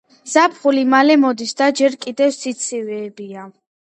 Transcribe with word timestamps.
ზაფხული 0.29 0.85
მალე 0.93 1.17
მოდის 1.25 1.53
და 1.59 1.67
ჯერ 1.81 1.99
კიდევ 2.07 2.33
სიცივეებია 2.39 3.45